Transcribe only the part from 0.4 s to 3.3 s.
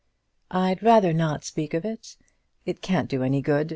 "I'd rather not speak of it. It can't do